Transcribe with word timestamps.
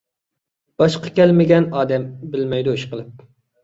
باشقا 0.85 1.13
كەلمىگەن 1.21 1.71
ئادەم 1.79 2.11
بىلمەيدۇ، 2.35 2.79
ئىشقىلىپ. 2.79 3.29